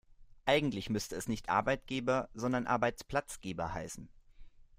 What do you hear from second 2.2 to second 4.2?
sondern Arbeitsplatzgeber heißen.